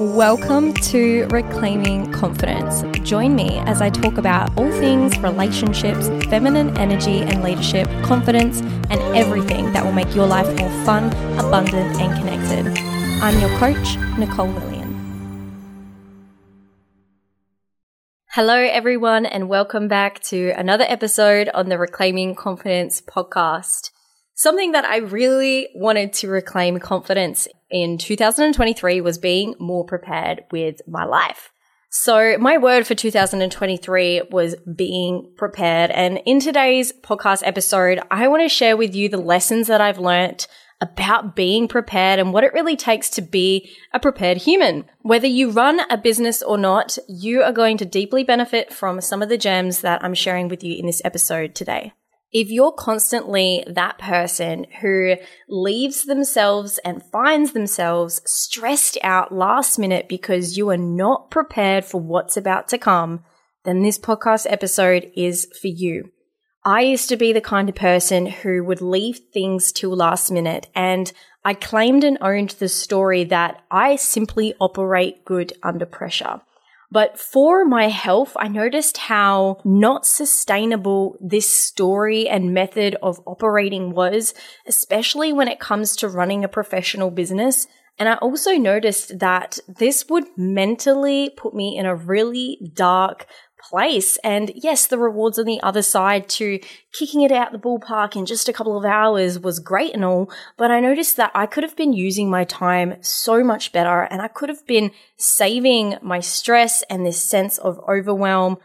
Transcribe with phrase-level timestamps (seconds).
[0.00, 2.80] Welcome to Reclaiming Confidence.
[3.06, 8.98] Join me as I talk about all things relationships, feminine energy and leadership, confidence, and
[9.14, 11.08] everything that will make your life more fun,
[11.38, 12.82] abundant, and connected.
[13.22, 14.88] I'm your coach, Nicole Lilyan.
[18.28, 23.90] Hello, everyone, and welcome back to another episode on the Reclaiming Confidence podcast.
[24.32, 30.80] Something that I really wanted to reclaim confidence in 2023 was being more prepared with
[30.86, 31.50] my life.
[31.92, 35.90] So my word for 2023 was being prepared.
[35.90, 39.98] And in today's podcast episode, I want to share with you the lessons that I've
[39.98, 40.46] learned
[40.80, 44.84] about being prepared and what it really takes to be a prepared human.
[45.00, 49.20] Whether you run a business or not, you are going to deeply benefit from some
[49.20, 51.92] of the gems that I'm sharing with you in this episode today
[52.32, 55.16] if you're constantly that person who
[55.48, 62.00] leaves themselves and finds themselves stressed out last minute because you are not prepared for
[62.00, 63.24] what's about to come,
[63.64, 66.10] then this podcast episode is for you.
[66.64, 70.68] I used to be the kind of person who would leave things till last minute
[70.74, 71.12] and
[71.44, 76.42] I claimed and owned the story that I simply operate good under pressure.
[76.92, 83.92] But for my health, I noticed how not sustainable this story and method of operating
[83.92, 84.34] was,
[84.66, 87.68] especially when it comes to running a professional business.
[87.98, 93.26] And I also noticed that this would mentally put me in a really dark
[93.68, 94.16] place.
[94.18, 96.60] And yes, the rewards on the other side to
[96.92, 100.30] kicking it out the ballpark in just a couple of hours was great and all.
[100.56, 104.20] But I noticed that I could have been using my time so much better and
[104.20, 108.58] I could have been saving my stress and this sense of overwhelm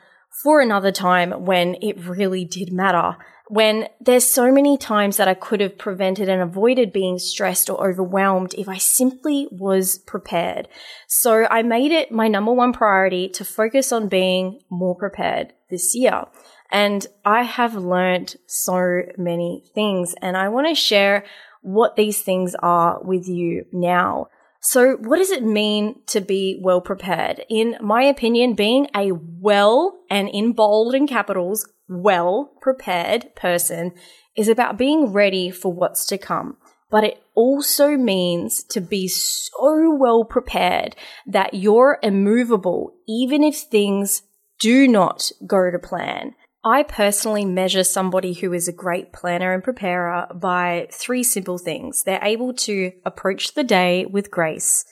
[0.44, 5.34] for another time when it really did matter when there's so many times that I
[5.34, 10.68] could have prevented and avoided being stressed or overwhelmed if I simply was prepared.
[11.08, 15.94] So I made it my number one priority to focus on being more prepared this
[15.94, 16.24] year.
[16.72, 21.24] And I have learned so many things and I want to share
[21.62, 24.28] what these things are with you now.
[24.62, 27.46] So what does it mean to be well prepared?
[27.50, 33.94] In my opinion, being a well and in bold and capitals, well prepared person
[34.36, 36.58] is about being ready for what's to come.
[36.92, 40.96] But it also means to be so well prepared
[41.26, 44.22] that you're immovable, even if things
[44.60, 46.36] do not go to plan.
[46.64, 52.04] I personally measure somebody who is a great planner and preparer by three simple things.
[52.04, 54.84] They're able to approach the day with grace.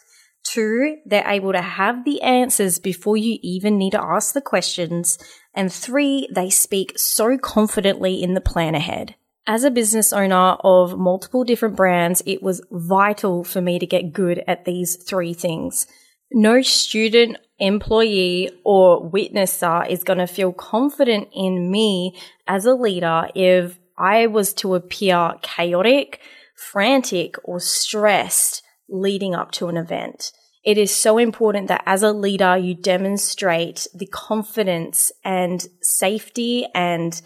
[0.43, 5.17] Two, they're able to have the answers before you even need to ask the questions.
[5.53, 9.15] And three, they speak so confidently in the plan ahead.
[9.45, 14.13] As a business owner of multiple different brands, it was vital for me to get
[14.13, 15.85] good at these three things.
[16.31, 23.27] No student, employee, or witnesser is going to feel confident in me as a leader
[23.35, 26.21] if I was to appear chaotic,
[26.55, 30.31] frantic, or stressed leading up to an event
[30.63, 37.21] it is so important that as a leader, you demonstrate the confidence and safety and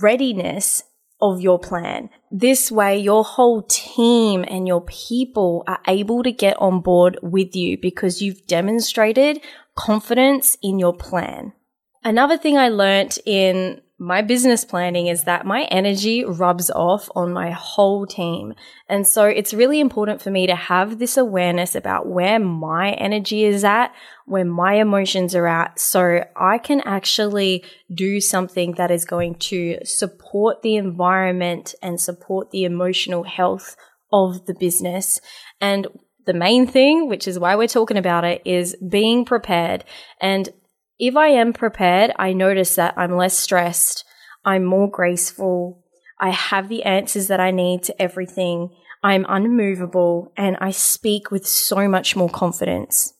[0.00, 0.84] readiness
[1.20, 2.10] of your plan.
[2.30, 7.56] This way, your whole team and your people are able to get on board with
[7.56, 9.40] you because you've demonstrated
[9.74, 11.52] confidence in your plan.
[12.04, 17.32] Another thing I learned in my business planning is that my energy rubs off on
[17.32, 18.52] my whole team.
[18.90, 23.44] And so it's really important for me to have this awareness about where my energy
[23.44, 23.94] is at,
[24.26, 29.78] where my emotions are at, so I can actually do something that is going to
[29.84, 33.76] support the environment and support the emotional health
[34.12, 35.20] of the business.
[35.58, 35.86] And
[36.26, 39.84] the main thing, which is why we're talking about it, is being prepared.
[40.20, 40.50] And
[40.98, 44.04] if I am prepared, I notice that I'm less stressed,
[44.44, 45.84] I'm more graceful,
[46.20, 48.70] I have the answers that I need to everything,
[49.02, 53.12] I'm unmovable, and I speak with so much more confidence.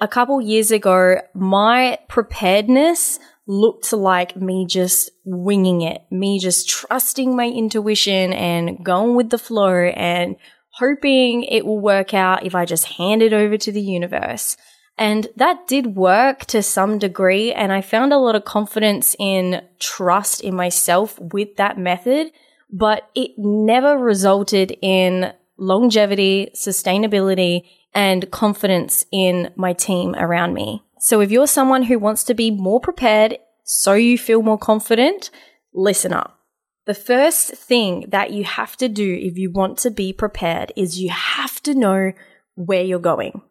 [0.00, 7.36] A couple years ago, my preparedness looked like me just winging it, me just trusting
[7.36, 10.36] my intuition and going with the flow and
[10.74, 14.56] hoping it will work out if I just hand it over to the universe.
[15.00, 17.54] And that did work to some degree.
[17.54, 22.32] And I found a lot of confidence in trust in myself with that method,
[22.70, 27.62] but it never resulted in longevity, sustainability,
[27.94, 30.82] and confidence in my team around me.
[30.98, 35.30] So if you're someone who wants to be more prepared so you feel more confident,
[35.72, 36.40] listen up.
[36.84, 41.00] The first thing that you have to do if you want to be prepared is
[41.00, 42.12] you have to know
[42.54, 43.42] where you're going.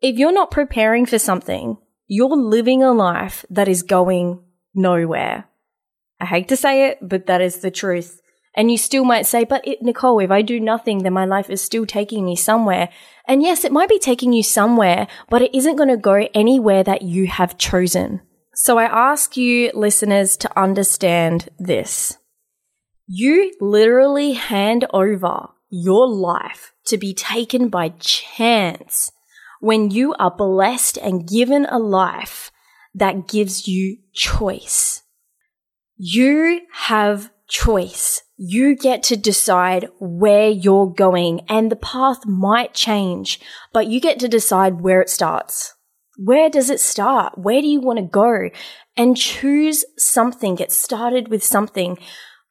[0.00, 4.42] If you're not preparing for something, you're living a life that is going
[4.74, 5.48] nowhere.
[6.20, 8.20] I hate to say it, but that is the truth.
[8.56, 11.50] And you still might say, but it, Nicole, if I do nothing, then my life
[11.50, 12.88] is still taking me somewhere.
[13.26, 16.84] And yes, it might be taking you somewhere, but it isn't going to go anywhere
[16.84, 18.20] that you have chosen.
[18.54, 22.16] So I ask you listeners to understand this.
[23.06, 29.10] You literally hand over your life to be taken by chance
[29.60, 32.50] when you are blessed and given a life
[32.94, 35.02] that gives you choice.
[35.96, 38.22] You have choice.
[38.36, 43.40] You get to decide where you're going and the path might change,
[43.72, 45.74] but you get to decide where it starts.
[46.16, 47.38] Where does it start?
[47.38, 48.50] Where do you want to go?
[48.96, 50.54] And choose something.
[50.54, 51.98] Get started with something.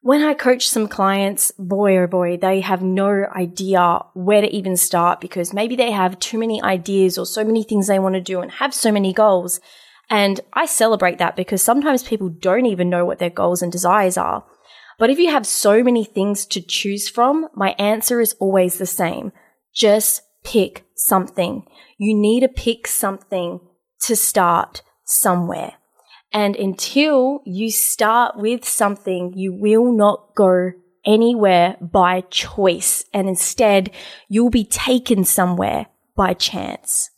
[0.04, 4.76] When I coach some clients, boy oh boy, they have no idea where to even
[4.76, 8.20] start because maybe they have too many ideas or so many things they want to
[8.20, 9.60] do and have so many goals.
[10.10, 14.18] And I celebrate that because sometimes people don't even know what their goals and desires
[14.18, 14.44] are.
[14.98, 18.84] But if you have so many things to choose from, my answer is always the
[18.84, 19.32] same.
[19.74, 21.64] Just pick something.
[21.96, 23.58] You need to pick something
[24.02, 25.76] to start somewhere.
[26.34, 30.72] And until you start with something, you will not go
[31.06, 33.04] anywhere by choice.
[33.14, 33.92] And instead,
[34.28, 35.86] you'll be taken somewhere
[36.16, 37.10] by chance.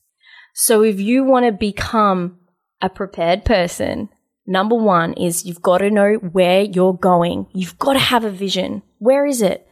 [0.55, 2.41] So if you want to become
[2.83, 4.11] a prepared person,
[4.47, 7.47] number one is you've got to know where you're going.
[7.55, 8.83] You've got to have a vision.
[8.99, 9.67] Where is it?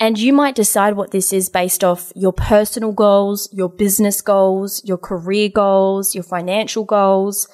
[0.00, 4.82] And you might decide what this is based off your personal goals, your business goals,
[4.84, 7.46] your career goals, your financial goals.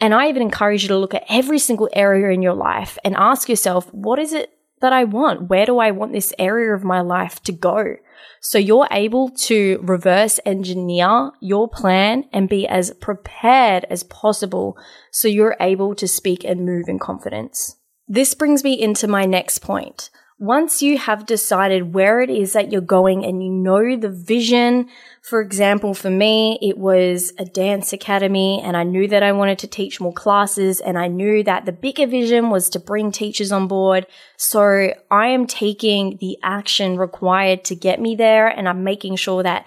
[0.00, 3.16] And I even encourage you to look at every single area in your life and
[3.16, 4.50] ask yourself, what is it
[4.80, 5.48] that I want?
[5.48, 7.96] Where do I want this area of my life to go?
[8.40, 14.76] So you're able to reverse engineer your plan and be as prepared as possible
[15.10, 17.76] so you're able to speak and move in confidence.
[18.06, 20.10] This brings me into my next point
[20.40, 24.88] once you have decided where it is that you're going and you know the vision,
[25.20, 29.58] for example, for me, it was a dance academy and I knew that I wanted
[29.60, 33.50] to teach more classes and I knew that the bigger vision was to bring teachers
[33.50, 34.06] on board.
[34.36, 39.42] So I am taking the action required to get me there and I'm making sure
[39.42, 39.66] that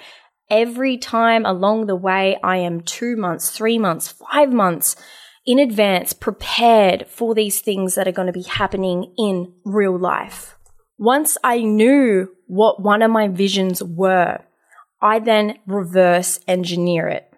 [0.50, 4.96] every time along the way, I am two months, three months, five months
[5.46, 10.58] in advance prepared for these things that are going to be happening in real life.
[11.01, 14.38] Once I knew what one of my visions were,
[15.01, 17.33] I then reverse engineer it.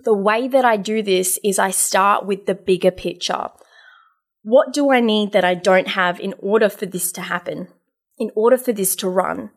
[0.00, 3.50] The way that I do this is I start with the bigger picture.
[4.42, 7.68] What do I need that I don't have in order for this to happen?
[8.18, 9.52] In order for this to run?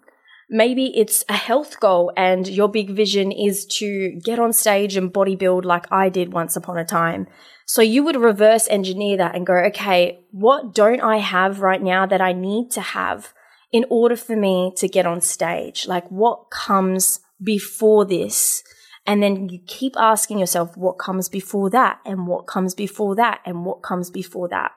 [0.50, 5.12] Maybe it's a health goal and your big vision is to get on stage and
[5.12, 7.28] bodybuild like I did once upon a time.
[7.66, 12.06] So you would reverse engineer that and go, okay, what don't I have right now
[12.06, 13.34] that I need to have
[13.72, 15.88] in order for me to get on stage?
[15.88, 18.64] Like what comes before this?
[19.06, 23.42] And then you keep asking yourself what comes before that and what comes before that
[23.46, 24.72] and what comes before that.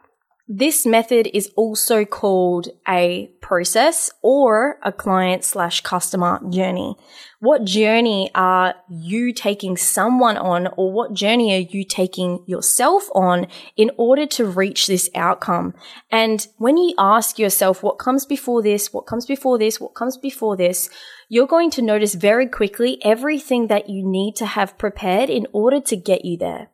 [0.49, 6.95] This method is also called a process or a client slash customer journey.
[7.41, 13.49] What journey are you taking someone on or what journey are you taking yourself on
[13.77, 15.75] in order to reach this outcome?
[16.13, 20.17] And when you ask yourself what comes before this, what comes before this, what comes
[20.17, 20.89] before this,
[21.29, 25.81] you're going to notice very quickly everything that you need to have prepared in order
[25.81, 26.69] to get you there.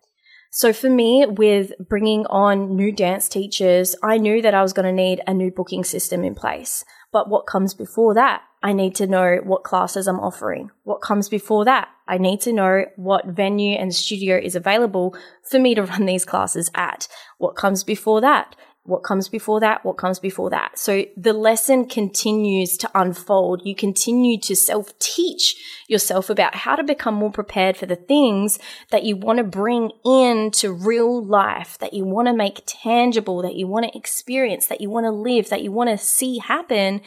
[0.54, 4.84] So for me, with bringing on new dance teachers, I knew that I was going
[4.84, 6.84] to need a new booking system in place.
[7.10, 8.42] But what comes before that?
[8.62, 10.70] I need to know what classes I'm offering.
[10.84, 11.88] What comes before that?
[12.06, 16.24] I need to know what venue and studio is available for me to run these
[16.24, 17.08] classes at.
[17.38, 18.54] What comes before that?
[18.84, 20.76] what comes before that, what comes before that.
[20.76, 23.62] So the lesson continues to unfold.
[23.64, 25.54] You continue to self teach
[25.86, 28.58] yourself about how to become more prepared for the things
[28.90, 33.54] that you want to bring into real life, that you want to make tangible, that
[33.54, 37.02] you want to experience, that you want to live, that you want to see happen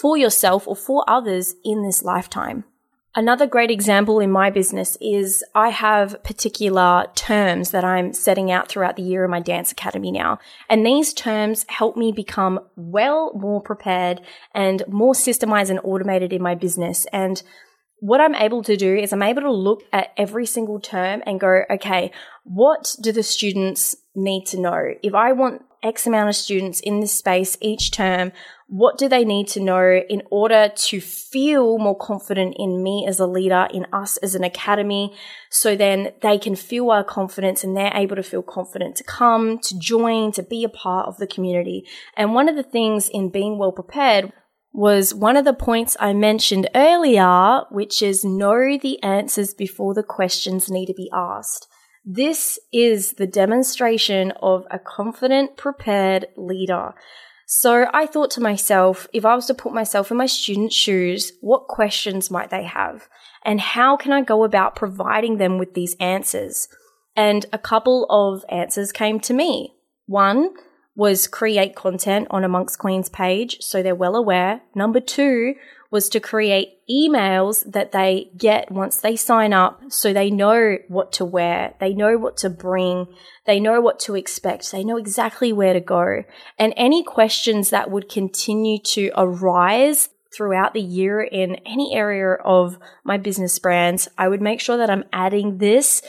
[0.00, 2.64] for yourself or for others in this lifetime.
[3.18, 8.68] Another great example in my business is I have particular terms that I'm setting out
[8.68, 10.38] throughout the year in my dance academy now.
[10.68, 14.20] And these terms help me become well more prepared
[14.54, 17.06] and more systemized and automated in my business.
[17.10, 17.42] And
[18.00, 21.40] what I'm able to do is I'm able to look at every single term and
[21.40, 22.12] go, okay,
[22.44, 24.92] what do the students need to know?
[25.02, 28.32] If I want X amount of students in this space each term,
[28.68, 33.20] What do they need to know in order to feel more confident in me as
[33.20, 35.14] a leader, in us as an academy?
[35.50, 39.60] So then they can feel our confidence and they're able to feel confident to come,
[39.60, 41.86] to join, to be a part of the community.
[42.16, 44.32] And one of the things in being well prepared
[44.72, 50.02] was one of the points I mentioned earlier, which is know the answers before the
[50.02, 51.68] questions need to be asked.
[52.04, 56.94] This is the demonstration of a confident, prepared leader.
[57.48, 61.32] So I thought to myself, if I was to put myself in my students' shoes,
[61.40, 63.08] what questions might they have?
[63.44, 66.68] And how can I go about providing them with these answers?
[67.14, 69.74] And a couple of answers came to me.
[70.06, 70.50] One
[70.96, 74.62] was create content on Amongst Queens page so they're well aware.
[74.74, 75.54] Number two
[75.96, 81.10] was to create emails that they get once they sign up so they know what
[81.10, 83.06] to wear, they know what to bring,
[83.46, 86.22] they know what to expect, they know exactly where to go.
[86.58, 92.78] And any questions that would continue to arise throughout the year in any area of
[93.02, 96.02] my business brands, I would make sure that I'm adding this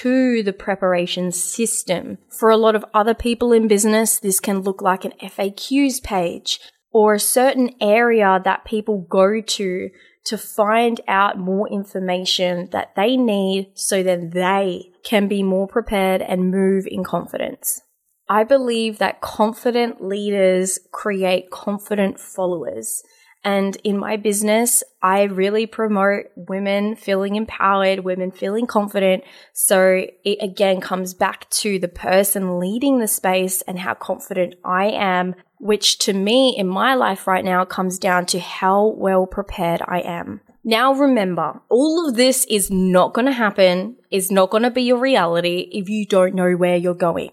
[0.00, 2.18] to the preparation system.
[2.36, 6.58] For a lot of other people in business, this can look like an FAQs page
[6.92, 9.90] or a certain area that people go to
[10.24, 16.20] to find out more information that they need so then they can be more prepared
[16.20, 17.80] and move in confidence.
[18.28, 23.02] I believe that confident leaders create confident followers.
[23.42, 29.24] And in my business, I really promote women feeling empowered, women feeling confident.
[29.54, 34.90] So it again comes back to the person leading the space and how confident I
[34.90, 39.82] am, which to me in my life right now comes down to how well prepared
[39.86, 40.40] I am.
[40.64, 44.82] Now remember, all of this is not going to happen, is not going to be
[44.82, 47.30] your reality if you don't know where you're going.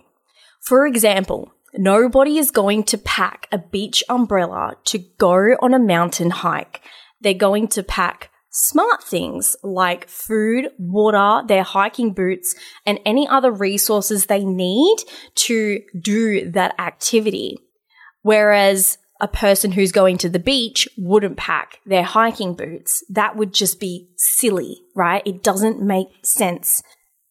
[0.62, 6.31] For example, Nobody is going to pack a beach umbrella to go on a mountain
[6.31, 6.81] hike.
[7.22, 12.55] They're going to pack smart things like food, water, their hiking boots,
[12.86, 14.98] and any other resources they need
[15.36, 17.60] to do that activity.
[18.27, 23.01] Whereas a person who's going to the beach wouldn't pack their hiking boots.
[23.10, 25.24] That would just be silly, right?
[25.25, 26.84] It doesn't make sense.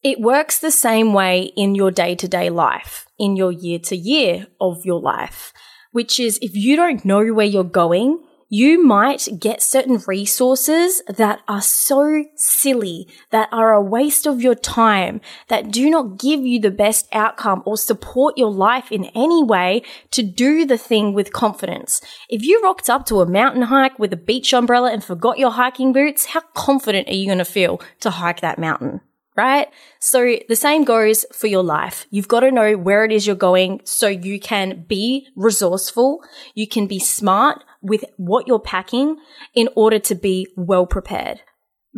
[0.02, 3.94] It works the same way in your day to day life, in your year to
[3.94, 5.52] year of your life,
[5.92, 11.40] which is if you don't know where you're going, you might get certain resources that
[11.48, 16.60] are so silly, that are a waste of your time, that do not give you
[16.60, 21.32] the best outcome or support your life in any way to do the thing with
[21.32, 22.00] confidence.
[22.28, 25.50] If you rocked up to a mountain hike with a beach umbrella and forgot your
[25.50, 29.00] hiking boots, how confident are you going to feel to hike that mountain?
[29.36, 29.68] Right?
[30.00, 32.06] So the same goes for your life.
[32.10, 36.22] You've got to know where it is you're going so you can be resourceful.
[36.54, 39.16] You can be smart with what you're packing
[39.54, 41.40] in order to be well prepared.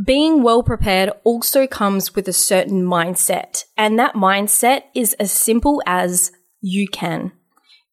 [0.04, 5.82] Being well prepared also comes with a certain mindset, and that mindset is as simple
[5.86, 6.30] as
[6.60, 7.32] you can.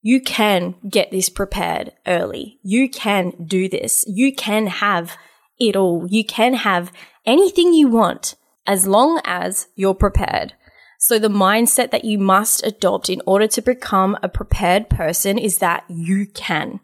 [0.04, 2.60] You can get this prepared early.
[2.62, 4.06] You can do this.
[4.08, 5.18] You can have
[5.60, 6.06] it all.
[6.08, 6.92] You can have
[7.26, 8.36] anything you want
[8.68, 10.54] as long as you're prepared.
[11.00, 15.60] So the mindset that you must adopt in order to become a prepared person is
[15.60, 16.80] that you can.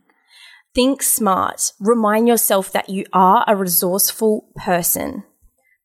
[0.75, 1.73] Think smart.
[1.79, 5.23] Remind yourself that you are a resourceful person.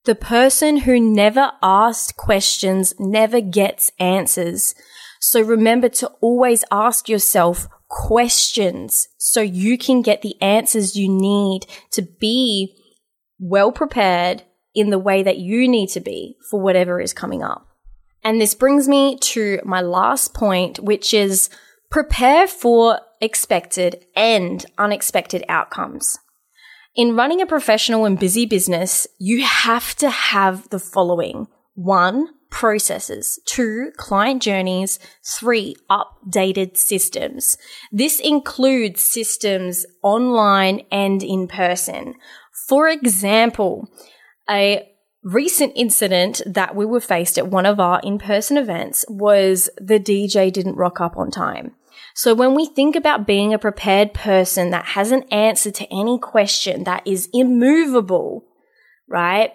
[0.05, 4.75] The person who never asked questions never gets answers.
[5.21, 11.67] So remember to always ask yourself questions so you can get the answers you need
[11.93, 12.77] to be
[13.39, 14.43] well prepared
[14.77, 17.67] in the way that you need to be for whatever is coming up.
[18.23, 21.49] And this brings me to my last point, which is
[21.91, 26.19] prepare for expected and unexpected outcomes.
[26.95, 31.47] In running a professional and busy business, you have to have the following.
[31.75, 33.39] One, processes.
[33.47, 34.99] Two, client journeys.
[35.25, 37.59] Three, updated systems.
[37.93, 42.15] This includes systems online and in person.
[42.69, 43.89] For example,
[44.49, 44.89] a
[45.23, 49.99] recent incident that we were faced at one of our in person events was the
[49.99, 51.75] DJ didn't rock up on time.
[52.15, 56.19] So when we think about being a prepared person that has an answer to any
[56.19, 58.45] question that is immovable,
[59.09, 59.53] right?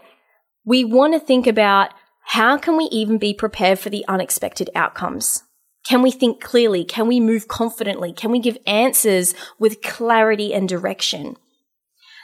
[0.66, 1.92] We want to think about
[2.24, 5.44] how can we even be prepared for the unexpected outcomes?
[5.88, 6.84] Can we think clearly?
[6.84, 8.14] Can we move confidently?
[8.14, 11.38] Can we give answers with clarity and direction?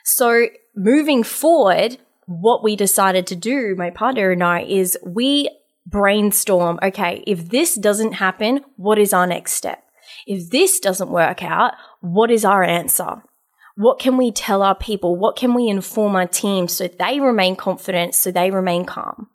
[0.06, 1.98] So moving forward,
[2.28, 5.50] what we decided to do, my partner and I, is we
[5.86, 9.84] brainstorm, okay, if this doesn't happen, what is our next step?
[10.28, 13.24] If this doesn't work out, what is our answer?
[13.76, 15.16] What can we tell our people?
[15.16, 19.30] What can we inform our team so they remain confident, so they remain calm?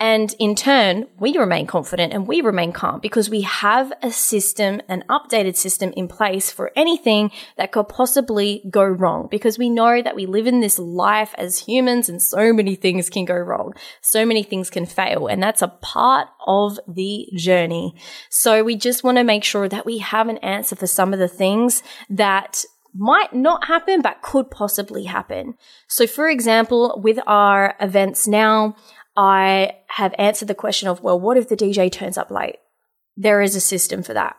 [0.00, 4.80] And in turn, we remain confident and we remain calm because we have a system,
[4.88, 10.02] an updated system in place for anything that could possibly go wrong because we know
[10.02, 13.72] that we live in this life as humans and so many things can go wrong.
[14.00, 17.94] So many things can fail and that's a part of the journey.
[18.30, 21.20] So we just want to make sure that we have an answer for some of
[21.20, 25.54] the things that might not happen, but could possibly happen.
[25.88, 28.76] So for example, with our events now,
[29.16, 32.56] I have answered the question of, well, what if the DJ turns up late?
[33.16, 34.36] There is a system for that.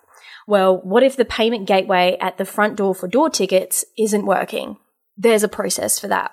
[0.47, 4.77] Well, what if the payment gateway at the front door for door tickets isn't working?
[5.17, 6.31] There's a process for that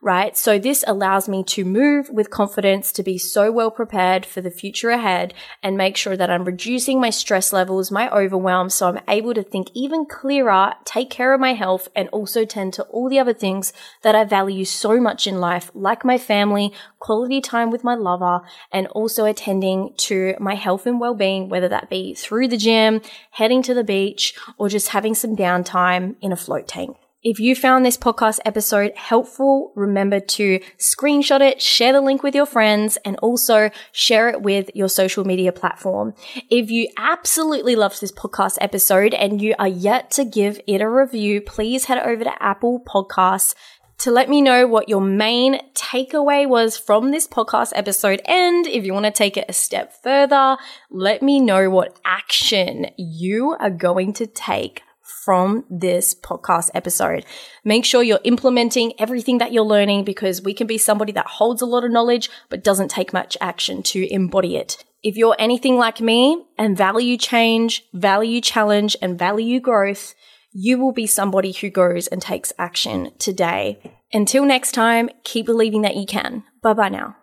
[0.00, 0.36] right?
[0.36, 4.50] So this allows me to move with confidence to be so well prepared for the
[4.50, 9.00] future ahead and make sure that I'm reducing my stress levels, my overwhelm, so I'm
[9.08, 13.08] able to think even clearer, take care of my health, and also tend to all
[13.08, 13.72] the other things
[14.02, 18.42] that I value so much in life, like my family, quality time with my lover,
[18.72, 23.00] and also attending to my health and well-being, whether that be through the gym,
[23.32, 26.96] heading to the beach, or just having some downtime in a float tank.
[27.28, 32.36] If you found this podcast episode helpful, remember to screenshot it, share the link with
[32.36, 36.14] your friends, and also share it with your social media platform.
[36.50, 40.88] If you absolutely loved this podcast episode and you are yet to give it a
[40.88, 43.56] review, please head over to Apple Podcasts
[43.98, 48.22] to let me know what your main takeaway was from this podcast episode.
[48.26, 50.58] And if you want to take it a step further,
[50.90, 54.82] let me know what action you are going to take
[55.24, 57.24] from this podcast episode.
[57.64, 61.62] Make sure you're implementing everything that you're learning because we can be somebody that holds
[61.62, 64.84] a lot of knowledge but doesn't take much action to embody it.
[65.02, 70.14] If you're anything like me and value change, value challenge, and value growth,
[70.52, 73.98] you will be somebody who goes and takes action today.
[74.12, 76.44] Until next time, keep believing that you can.
[76.62, 77.16] Bye bye now.